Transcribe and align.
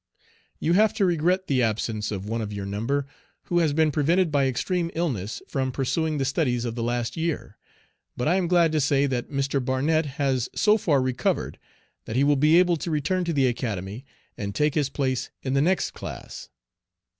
You 0.59 0.73
have 0.73 0.95
to 0.95 1.05
regret 1.05 1.45
the 1.45 1.61
absence 1.61 2.09
of 2.09 2.27
one 2.27 2.41
of 2.41 2.51
your 2.51 2.65
number, 2.65 3.05
who 3.43 3.59
has 3.59 3.71
been 3.71 3.91
prevented 3.91 4.31
by 4.31 4.47
extreme 4.47 4.89
illness 4.95 5.43
from 5.47 5.71
pursuing 5.71 6.17
the 6.17 6.25
studies 6.25 6.65
of 6.65 6.73
the 6.73 6.81
last 6.81 7.15
year. 7.17 7.59
But 8.17 8.27
I 8.27 8.33
am 8.37 8.47
glad 8.47 8.71
to 8.71 8.81
say 8.81 9.05
that 9.05 9.29
Mr. 9.29 9.63
Barnett 9.63 10.07
has 10.17 10.49
so 10.55 10.79
far 10.79 11.03
recovered 11.03 11.59
that 12.05 12.15
he 12.15 12.23
will 12.23 12.35
be 12.35 12.57
able 12.57 12.77
to 12.77 12.89
return 12.89 13.25
to 13.25 13.33
the 13.33 13.45
Academy, 13.45 14.03
and 14.39 14.55
take 14.55 14.73
his 14.73 14.89
place 14.89 15.29
in 15.43 15.53
the 15.53 15.61
next 15.61 15.91
class. 15.91 16.49